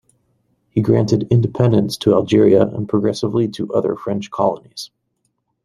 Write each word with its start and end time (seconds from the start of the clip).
He 0.71 0.81
granted 0.81 1.27
independence 1.29 1.95
to 1.97 2.15
Algeria 2.15 2.63
and 2.67 2.89
progressively 2.89 3.49
to 3.49 3.71
other 3.71 3.95
French 3.95 4.31
colonies. 4.31 4.89